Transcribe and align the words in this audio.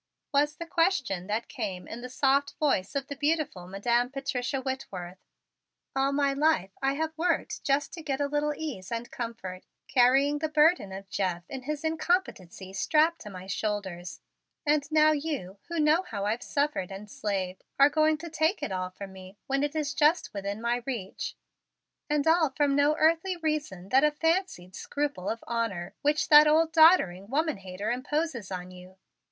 was 0.33 0.55
the 0.55 0.65
question 0.65 1.27
that 1.27 1.47
came 1.47 1.87
in 1.87 2.01
the 2.01 2.09
soft 2.09 2.55
voice 2.59 2.95
of 2.95 3.05
the 3.05 3.15
beautiful 3.15 3.67
Madam 3.67 4.09
Patricia 4.09 4.59
Whitworth. 4.59 5.19
"All 5.95 6.11
my 6.11 6.33
life 6.33 6.71
I 6.81 6.93
have 6.93 7.15
worked 7.15 7.63
just 7.63 7.93
to 7.93 8.01
get 8.01 8.19
a 8.19 8.25
little 8.25 8.55
ease 8.57 8.91
and 8.91 9.11
comfort, 9.11 9.63
carrying 9.87 10.39
the 10.39 10.49
burden 10.49 10.91
of 10.91 11.07
Jeff 11.11 11.43
in 11.49 11.61
his 11.61 11.83
incompetency 11.83 12.73
strapped 12.73 13.21
to 13.21 13.29
my 13.29 13.45
shoulders, 13.45 14.21
and 14.65 14.91
now 14.91 15.11
you, 15.11 15.59
who 15.67 15.79
know 15.79 16.01
how 16.01 16.25
I've 16.25 16.41
suffered 16.41 16.91
and 16.91 17.07
slaved, 17.07 17.63
are 17.77 17.87
going 17.91 18.17
to 18.19 18.29
take 18.31 18.63
it 18.63 18.71
all 18.71 18.89
from 18.89 19.13
me 19.13 19.37
when 19.45 19.61
it 19.61 19.75
is 19.75 19.93
just 19.93 20.33
within 20.33 20.59
my 20.63 20.81
reach, 20.87 21.35
and 22.09 22.25
all 22.25 22.49
from 22.49 22.75
no 22.75 22.95
earthly 22.97 23.37
reason 23.37 23.89
than 23.89 24.03
a 24.03 24.09
fancied 24.09 24.73
scruple 24.75 25.29
of 25.29 25.43
honor 25.45 25.93
which 26.01 26.29
that 26.29 26.47
old 26.47 26.71
doddering 26.71 27.27
woman 27.27 27.57
hater 27.57 27.91
imposes 27.91 28.49
on 28.49 28.71
you. 28.71 28.97